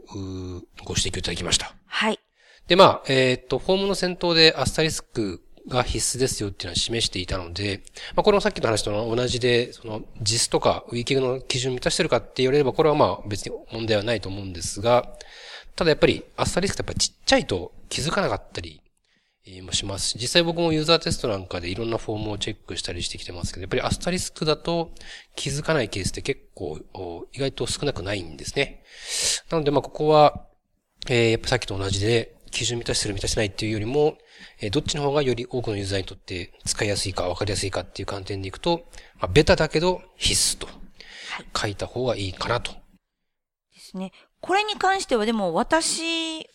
[0.83, 1.75] ご指摘をいただきました。
[1.85, 2.19] はい。
[2.67, 7.81] で、まあ、えっ、と、フォームの先頭でアスタリスクが必須ですよっていうのは示していたので、
[8.15, 15.13] まあ、これもさっきの話と同じで、その、JIS とか Wiki の基準を満たしてるかって言われれば、これはまあ別に問題はないと思うんですが、
[15.75, 18.81] ただやっぱりアスタリスクってやっぱちっちゃいと気づかなかったり
[19.61, 24.91] もしますし、実際僕もユーザーテストなんかでいろんなフォームをチェックしたりしてきてますけど、やっぱりアスタリスクだと
[25.35, 26.79] 気づかないケースって結構
[27.33, 28.83] 意外と少なくないんですね。
[29.49, 30.45] なのでまあここは、
[31.09, 34.17] えー、やっぱさっきと同じで、基準満たしてる満たしてないっていうよりも、
[34.61, 38.87] えー、どっちの方がより多くのユーザーにとって使いやすいか分かりやすいかっていう観点でいくと、
[39.19, 40.67] まあ、ベタだけど必須と
[41.59, 42.71] 書いた方がいいかなと。
[42.71, 42.79] で
[43.79, 44.11] すね。
[44.39, 46.47] これに関してはでも私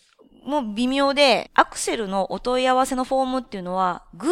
[0.44, 4.31] も微妙で、アクセルのお問い合わせのフォームっていうのは、Google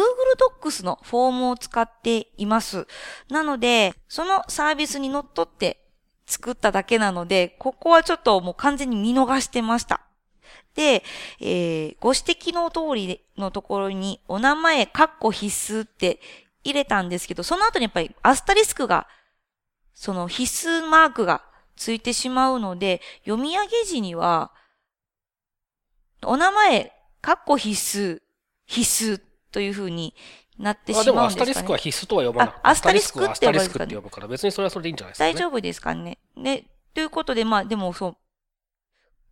[0.61, 2.87] Docs のフォームを使っています。
[3.29, 5.81] なので、そのサービスに乗っ取って
[6.25, 10.01] 作っただけなので、ここはちょっともう完全に見逃してました。
[10.75, 11.03] で、
[11.39, 16.19] えー、ご指摘の通りのところに、お名前、カッコ必須って
[16.63, 19.07] 入れたんですけど、その後にやっぱりアスタリスクが、
[19.93, 21.43] その必須マークが
[21.75, 24.51] ついてしまうので、読み上げ時には、
[26.25, 28.21] お名前、カッコ必須、
[28.65, 30.15] 必須というふうに
[30.57, 32.55] なってしまうんですか、ね、あ、でもアスタリスクは必須とは呼ばない。
[32.63, 36.17] アスタリスクって呼ぶか、呼ぶから、別にそれはそれでいいんじゃないですか、ね、大丈夫ですかね。
[36.35, 38.17] ね、ということで、まあでもそう、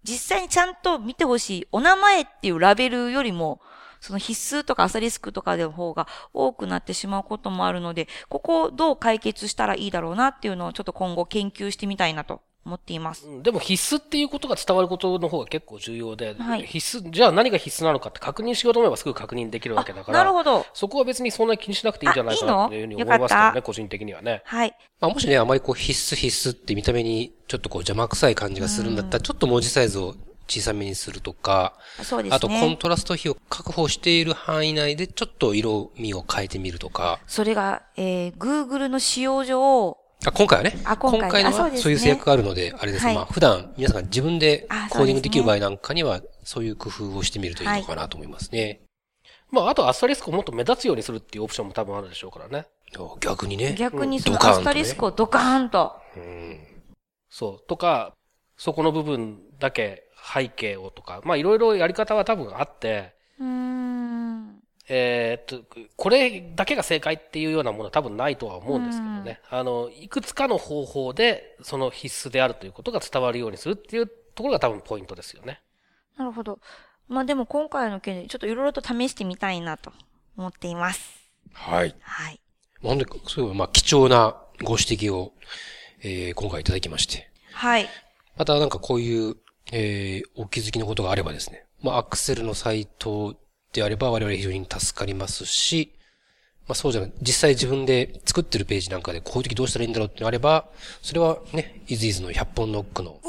[0.04, 3.62] 実際にちゃんと見てほしい、お名前っていうラベルよりも、
[4.02, 13.26] その必須とかアサリスクとかでの方が多くなってしまうこともあるので、ここをどう解決したらいいだろうなっていうのをちょっと今後研究してみたいなと思っています。
[13.42, 20.66] でも必須っていうことが伝わることの方が結構重要で、はい、必須、じゃあ何が必須なのかって確認しようと思えばすぐ確認できるわけだから、なるほど。
[20.74, 24.42] そこは別にそんなに気にしなくていいんじゃないかなっていうふうに思いますけどね、個人的にはね。
[24.46, 24.76] はい。
[25.00, 30.16] まあ、もしね、あまりこう必須必須って見た目にちょっとこう邪魔くさい感じがするんだったら、ちょっと文字サイズを
[30.50, 32.36] 小さめにするとか、そうですね。
[32.36, 37.20] あとコントラスト比を確保している範囲内でちょっと色味を変えてみるとか。
[37.28, 40.78] それが、えー、Google の使用上、あ今回はね。
[40.84, 43.14] あ今回今回のはそういう制約があるので、あれですね。
[43.14, 48.82] まあ普段皆さんが自分でコーディングできる場合なんかには、そういう工夫をしてみるといいのかなと思いますね。
[49.50, 52.68] まああとアスタリスクをもっと目立つようにするっていうオプションも多分あるでしょうからね。
[53.22, 53.76] 逆にね。
[53.78, 55.94] 逆にそのアスタリスクをドカーンと。
[56.18, 56.60] うん、
[57.30, 57.68] そう。
[57.68, 58.14] とか、
[58.58, 60.04] そこの部分だけ
[60.34, 63.14] 背景をとか、まあいろいろやり方は多分あって、
[64.92, 65.64] えー、っと、
[65.96, 69.40] これだけが正解っていうようなものは多分ないとは思うんですけどね。
[69.50, 75.62] あの、いくつかの方法で、その必須であるということが伝わるようにするっていうところが多分ポイントですよね。
[76.18, 76.60] なるほど。
[77.08, 79.94] まあでも今回の件でちょっといろいろと試してみたいなと
[80.36, 81.30] 思っています。
[81.54, 81.96] はい。
[82.02, 82.40] はい。
[82.82, 85.34] なんで、そういう、まあ貴重なご指摘を、
[86.02, 87.30] えー、今回いただきまして。
[87.54, 87.88] はい。
[88.38, 89.36] またなんかこういう、
[89.72, 91.66] えー、お気づきのことがあればですね。
[91.84, 93.36] まあアクセルのサイト
[93.74, 95.92] であれば我々非常に助かりますし、
[96.68, 100.70] まあそうじゃない、実際自分で作ってるページなんかでこういう時どうしたらいいんだろうってあれば、
[101.02, 103.20] それはね、イズイズの100本ノックの、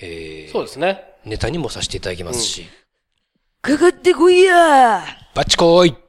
[0.00, 1.02] えー、そうですね。
[1.24, 2.66] ネタにもさせていただきますし。
[3.62, 5.04] かかってこいや。
[5.34, 6.04] バッチコーイ。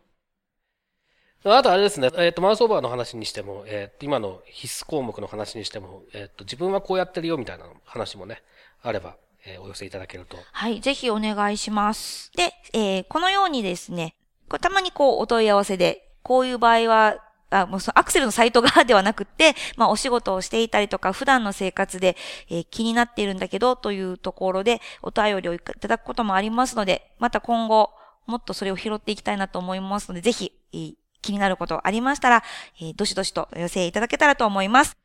[1.47, 8.41] あとあれですね、えっ、ー、と、マウスオーバーの話にしても、えっ、ー、と、今の必須項目の話にしても、えっ、ー、と、自分はこうやってるよみたいな話もね、
[8.82, 10.37] あれば、えー、お寄せいただけると。
[10.51, 12.31] はい、ぜひお願いします。
[12.35, 14.15] で、えー、このようにですね、
[14.49, 17.17] こたまにこうお問い合わせで、こういう場合は、
[17.51, 22.17] あもうそのアクセルのサイト側ではなくて、まあお仕事をしていたりとか、普段の生活で、
[22.49, 27.91] えー、気になっているんだけど、というところでお便りをいただくこともありますので、また今後、
[28.25, 32.43] もっとそれを拾っていきたいなと思いますので、ぜひ、えー、気になることありましたら、
[32.81, 34.97] えー、どしどしとお寄せいただけたらと思います。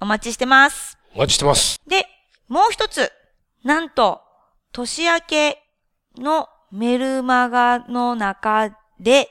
[0.00, 0.98] お待ちしてます。
[1.14, 1.80] お待ちしてます。
[1.86, 2.06] で、
[2.48, 3.12] もう一つ、
[3.64, 4.22] なんと、
[4.72, 5.62] 年明け
[6.16, 9.28] のメルマガの中で、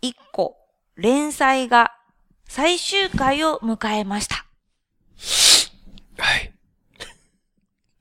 [0.00, 0.56] 一個、
[0.96, 1.92] 連載が
[2.48, 4.46] 最終回を迎えました。
[6.18, 6.52] はい。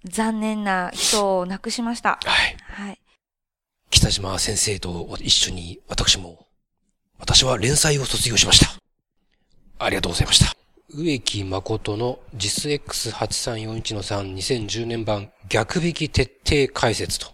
[0.06, 2.20] 残念な人を亡くしました。
[2.24, 2.58] はい。
[2.62, 3.02] はい。
[3.90, 6.48] 北島先生と一緒に私も、
[7.18, 8.72] 私は連載を卒業しました。
[9.78, 10.56] ありがとうございました。
[10.92, 17.28] 植木誠の JISX8341 の3 2010年版逆引き徹底解説と、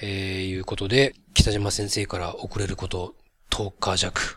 [0.00, 3.14] えー、いうことで、北島先生から遅れること
[3.50, 4.36] 10日弱、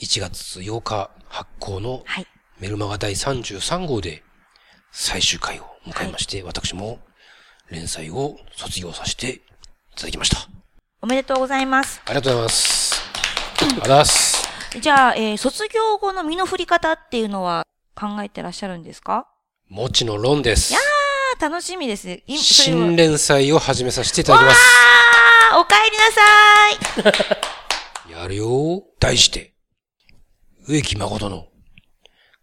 [0.00, 2.04] 1月8日発行の
[2.58, 4.24] メルマガ第33号で
[4.90, 6.98] 最終回を迎えまして、はい、私も
[7.70, 9.40] 連載を卒業させてい
[9.96, 10.48] ただきました。
[11.00, 12.02] おめでとうございます。
[12.06, 13.02] ありがとうございます。
[13.60, 14.48] ありがとうございます。
[14.80, 17.64] じゃあ、えー、卒業後の身の振り方っていうのは
[17.98, 19.26] 考えてらっしゃるんですか？
[19.68, 20.72] もちの論です。
[20.72, 22.20] いやー、楽しみです。
[22.28, 24.58] 新連載を始めさせていただきます。
[25.52, 25.98] わーお帰り
[27.04, 27.32] なさ
[28.10, 29.54] い やるよ題して、
[30.68, 31.46] 植木誠の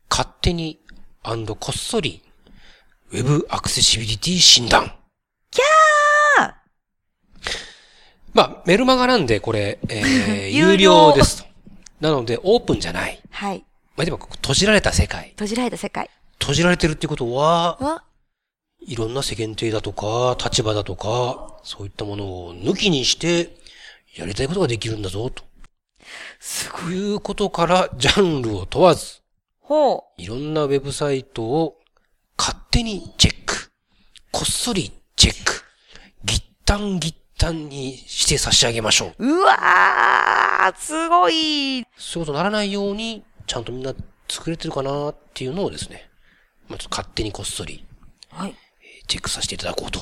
[0.09, 0.79] 勝手に
[1.23, 2.21] こっそり
[3.11, 4.95] ウェブアクセシビリティ診断。
[5.51, 6.53] キャー
[8.33, 11.45] まあ、メルマガなんで、これ、えー、 有料ですと。
[12.01, 13.19] なので、オープンじゃない。
[13.31, 13.65] はい。
[13.95, 15.29] まあ、でも、閉じられた世界。
[15.31, 16.09] 閉じられた世界。
[16.39, 18.03] 閉じられてるってことは、
[18.81, 23.55] いろんな世間体だとか、立場だとか、そういったものを抜きにして、
[24.15, 25.43] やりたいことができるんだぞ、と。
[26.39, 26.93] すごい。
[26.93, 29.21] いうことから、ジャンルを問わず、
[29.59, 30.21] ほう。
[30.21, 31.79] いろんなウェブサイトを
[32.37, 33.71] 勝手にチェック。
[34.31, 35.63] こっそりチェック。
[36.23, 39.25] ぎったんぎったんにして差し上げましょう。
[39.25, 43.93] うわーすごいそういうことならないように、ちゃんとみんな
[44.27, 46.09] 作れてるかなっていうのをですね、
[46.67, 47.85] まず勝手にこっそり、
[48.29, 48.55] はい。
[49.07, 49.99] チェックさせていただこうと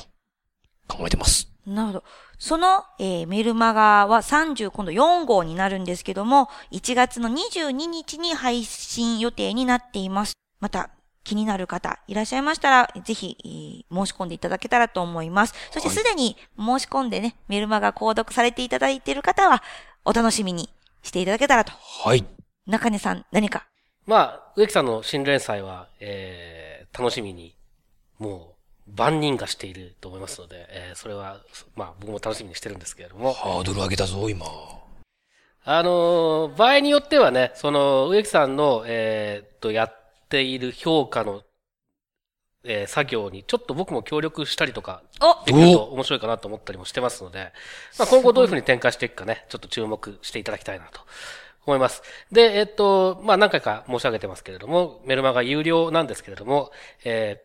[0.88, 1.50] 考えてます。
[1.66, 2.04] なるほど。
[2.38, 10.34] その、えー、メルマガは30、今度4号になるんですけども、1月の22日に配信予定になっています。
[10.60, 10.90] また、
[11.22, 15.54] 気になる方いらっしゃいましたら、ぜひ、申し込んでいただけたらと思います。
[15.70, 19.62] そしてすでに申し込んでね、メルマガ購読されていただいている方は、
[20.04, 20.68] お楽しみに
[21.02, 21.72] していただけたらと。
[21.72, 22.26] はい。
[22.66, 23.66] 中根さん、何か？
[24.06, 27.54] まあ、植木さんの新連載は、えー、楽しみに、
[28.18, 28.54] も
[28.88, 31.40] う、万人がしていると思いますので、えー、それは、
[31.76, 33.34] まあ、僕も楽しみにしてるんですけれども。
[33.34, 34.46] ハードル上げたぞ、今。
[35.66, 41.42] あのー、場合によってはね、その、植木さんの、えー、と、やっている評価の、
[42.62, 45.02] えー、作業にちょっと僕も協力したりとか、
[45.44, 47.52] できると面白いかなと思ったりもしてますので、
[47.98, 51.02] まあ、今後どういうふうに展開していくかね、ちょっと注目していただきたいなと
[51.66, 52.02] 思います。
[52.30, 56.70] で、えっと、まあ、何回か申し上げてますけれども、メルマガ有料なんですけれども、
[57.04, 57.42] え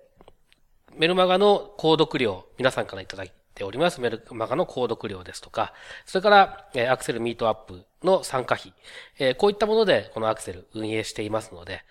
[0.91, 5.73] ー、メルマガの購読料、皆さんからいただいておりますメルマガの購読料ですとか、
[6.05, 8.73] それから、えー、アクセルミートアップの参加費、
[9.19, 11.83] えー、こういったものでこのアクセル運営していますので、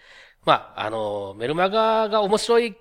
[0.45, 2.77] まあ、あの、メルマガが面白い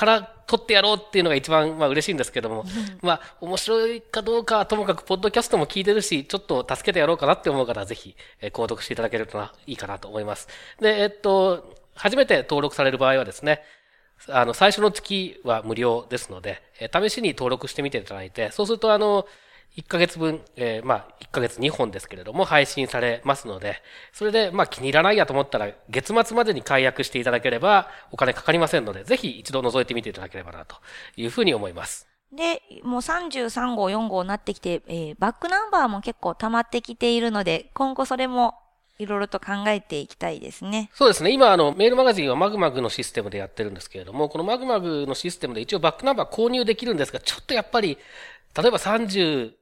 [0.00, 2.64] から撮ってやろうっていうのが一番、まあ嬉しいんですけども、
[3.02, 10.48] まあ、面白いかどうかはともかく、ポッドキャストも聞いてるし、ちょっと助けてやろうかなって思う方は、ぜひ、えー、購読していただけるといいかなと思います。
[10.80, 13.60] で、えっと、初めて登録される場合はですね、
[14.28, 19.26] あの、最初の月は無料ですので、えー、試しに登録してみていただいて、そうすると、あの、
[19.76, 30.76] 1ヶ月分、えー、まあ、1ヶ月2本ですけれども、配信されますので、それで、まあ、気に入らないやと思ったら、月末までに解約していただければ、お金かかりませんので、ぜひ一度覗いてみていただければな、と
[31.16, 32.08] いうふうに思います。
[32.32, 38.54] で、もう33号、4号になってきて、えー、バックナンバーも結構溜まってきているので、今後それも
[39.00, 40.90] いろいろと考えていきたいですね。
[40.94, 41.32] そうですね。
[41.32, 47.96] 今、あの、メールマガジンはマグマグのシステムでやってるんですけれども、このマグマグのシステムで一応バックナンバー購入できるんですが、ちょっとやっぱり、
[48.54, 49.52] 例えば30、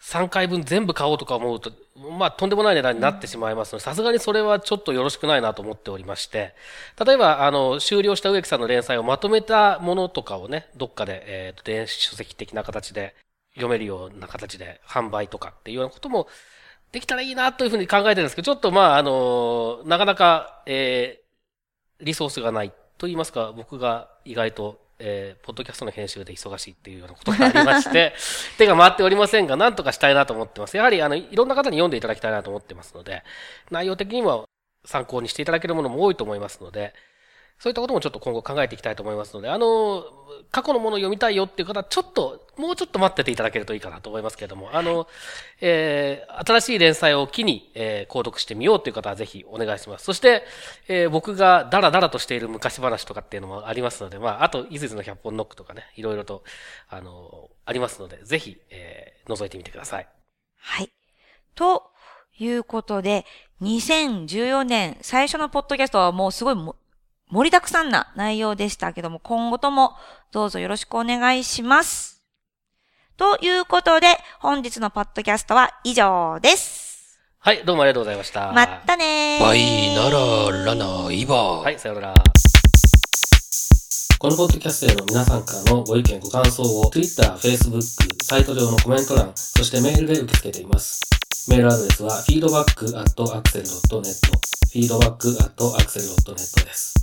[0.00, 1.72] 3回分全部買おうとか思うと、
[2.18, 6.54] まあ、とんでもない値段になってしまいますので、さすがにそれはちょっとよろしくないなと思っておりまして、
[7.04, 13.14] 例えば、あの、終了した植木さんの連載をまとめたものとかをね、どっかで、えっ、と、電子書籍的な形で
[13.54, 16.28] 読めるような形で販売とかっていうようなことも
[16.92, 28.14] できたらいいなというふうに考えてるんですけど、ちょっとまあ、あの、なかなか、えー、リソースがないと言いますか、僕が意外とえー、ポッドキャストの編集で忙しいっていうようなことがありまして、
[28.58, 30.76] 手が回っておりませんが、なんとかしたいなと思ってます。
[30.76, 33.22] やはり、あの、いろんな方に読んでいただきたいなと思ってますので、
[33.70, 34.48] 内容的にも、
[34.84, 36.94] 参考にしていただけるものも多いと思いますので、
[37.58, 40.04] そういったこともちょっと今後考えていきたいと思いますので、あの、
[40.52, 45.08] 過去のものを読みたいよっていう方は、ちょっと、もうちょっと待ってていただけるといいかなと思いますけれども、あの、
[45.60, 50.04] えー、新しい連載を機に、えー、購読してみようという方はぜひお願いします。
[50.04, 50.44] そして、
[50.86, 56.44] えー、僕がダラダラとしている昔話とかっていうのもありますので、まあ、あと、いずいずの100本ノックとかね、いろいろと、
[56.88, 60.08] あの、ありますので、ぜひ、えー、覗いてみてください。
[60.60, 60.90] はい。
[61.56, 61.90] と
[62.38, 63.26] いうことで、
[63.62, 66.76] 2014年最初のポッドキャストはもうすごいも
[67.30, 69.92] 盛りだくさんな内容でしたけども、今後とも
[70.32, 72.22] どうぞよろしくお願いします。
[73.16, 74.06] ということで、
[74.40, 77.18] 本日のポッドキャストは以上です。
[77.38, 78.52] はい、どうもありがとうございました。
[78.52, 79.44] またねー。
[79.44, 81.62] バイなら、ラナ、イバー。
[81.62, 82.14] はい、さよなら。
[84.18, 87.80] このポッドキャストへの皆さんからのご意見、ご感想を Twitter、Facebook、
[88.24, 91.00] サイト上のコメント欄、そしてメールで受け付けています。
[91.48, 94.04] メールアドレスは feedback.axel.net
[94.70, 96.94] feedback.axel.net です。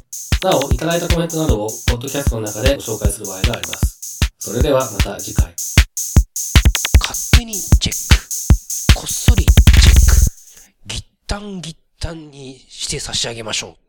[0.43, 4.19] なお、いただいたコメントなどを、ポッドキャストの中でご紹介する場合があります。
[4.37, 5.51] それではまた次回。
[6.99, 8.93] 勝手にチェック。
[8.93, 9.55] こっそりチェッ
[10.13, 10.85] ク。
[10.85, 13.75] ギッタンギッタンにして差し上げましょう。